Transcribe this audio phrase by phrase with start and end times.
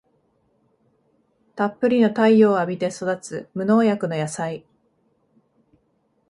[1.55, 4.65] たっぷりの太陽を浴びて育つ無農薬の野菜